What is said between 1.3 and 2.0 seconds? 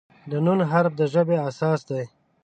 اساس